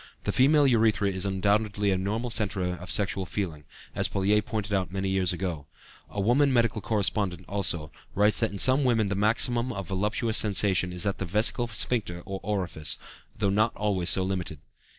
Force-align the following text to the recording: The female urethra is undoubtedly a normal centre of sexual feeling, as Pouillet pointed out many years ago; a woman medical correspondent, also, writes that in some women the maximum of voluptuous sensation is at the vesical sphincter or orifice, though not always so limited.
The 0.23 0.31
female 0.31 0.65
urethra 0.65 1.11
is 1.11 1.27
undoubtedly 1.27 1.91
a 1.91 1.95
normal 1.99 2.31
centre 2.31 2.73
of 2.75 2.89
sexual 2.89 3.27
feeling, 3.27 3.65
as 3.93 4.07
Pouillet 4.07 4.41
pointed 4.43 4.73
out 4.73 4.91
many 4.91 5.09
years 5.11 5.31
ago; 5.31 5.67
a 6.09 6.19
woman 6.19 6.51
medical 6.51 6.81
correspondent, 6.81 7.45
also, 7.47 7.91
writes 8.15 8.39
that 8.39 8.49
in 8.49 8.57
some 8.57 8.83
women 8.83 9.09
the 9.09 9.15
maximum 9.15 9.71
of 9.71 9.89
voluptuous 9.89 10.37
sensation 10.39 10.91
is 10.91 11.05
at 11.05 11.19
the 11.19 11.25
vesical 11.27 11.69
sphincter 11.69 12.23
or 12.25 12.39
orifice, 12.41 12.97
though 13.37 13.51
not 13.51 13.75
always 13.75 14.09
so 14.09 14.23
limited. 14.23 14.57